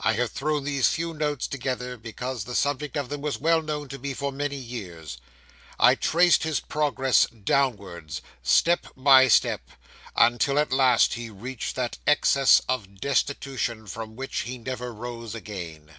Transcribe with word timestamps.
I 0.00 0.12
have 0.12 0.32
thrown 0.32 0.64
these 0.64 0.86
few 0.88 1.14
notes 1.14 1.46
together, 1.48 1.96
because 1.96 2.44
the 2.44 2.54
subject 2.54 2.94
of 2.94 3.08
them 3.08 3.22
was 3.22 3.40
well 3.40 3.62
known 3.62 3.88
to 3.88 3.98
me 3.98 4.12
for 4.12 4.30
many 4.30 4.58
years. 4.58 5.16
I 5.80 5.94
traced 5.94 6.42
his 6.42 6.60
progress 6.60 7.26
downwards, 7.30 8.20
step 8.42 8.86
by 8.98 9.28
step, 9.28 9.62
until 10.14 10.58
at 10.58 10.72
last 10.72 11.14
he 11.14 11.30
reached 11.30 11.74
that 11.76 11.96
excess 12.06 12.60
of 12.68 13.00
destitution 13.00 13.86
from 13.86 14.14
which 14.14 14.40
he 14.40 14.58
never 14.58 14.92
rose 14.92 15.34
again. 15.34 15.90